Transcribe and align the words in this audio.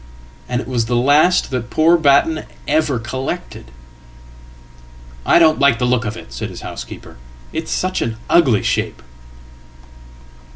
And 0.49 0.59
it 0.61 0.67
was 0.67 0.87
the 0.87 0.95
last 0.95 1.51
that 1.51 1.69
poor 1.69 1.95
Batten 1.95 2.45
ever 2.67 2.97
collected.""I 5.27 5.37
don't 5.37 5.59
like 5.59 5.77
the 5.77 5.85
look 5.85 6.05
of 6.05 6.17
it," 6.17 6.33
said 6.33 6.49
his 6.49 6.61
housekeeper. 6.61 7.17
"It's 7.53 7.71
such 7.71 8.01
an 8.01 8.17
uglyshape."" 8.27 9.03